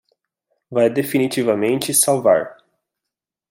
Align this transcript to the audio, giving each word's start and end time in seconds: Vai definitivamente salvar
Vai 0.71 0.89
definitivamente 0.89 1.93
salvar 1.93 2.57